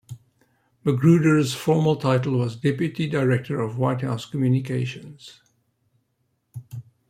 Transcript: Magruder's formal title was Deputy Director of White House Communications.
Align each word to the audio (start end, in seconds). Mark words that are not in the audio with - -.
Magruder's 0.83 1.53
formal 1.53 1.95
title 1.95 2.37
was 2.39 2.55
Deputy 2.55 3.07
Director 3.07 3.61
of 3.61 3.77
White 3.77 4.01
House 4.01 4.25
Communications. 4.25 5.41